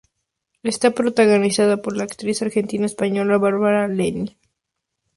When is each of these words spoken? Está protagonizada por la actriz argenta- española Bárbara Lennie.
Está 0.71 0.89
protagonizada 1.01 1.77
por 1.83 1.95
la 1.95 2.05
actriz 2.05 2.41
argenta- 2.41 2.83
española 2.87 3.37
Bárbara 3.37 3.87
Lennie. 3.87 4.35